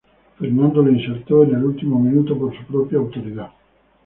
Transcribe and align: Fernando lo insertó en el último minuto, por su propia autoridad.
Fernando 0.39 0.81
lo 0.81 0.89
insertó 0.91 1.43
en 1.43 1.53
el 1.53 1.63
último 1.63 1.99
minuto, 1.99 2.35
por 2.35 2.57
su 2.57 2.65
propia 2.65 2.97
autoridad. 2.97 3.51